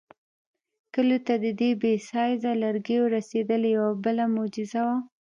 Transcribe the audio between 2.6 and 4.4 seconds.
لرګیو رسېدل یوه بله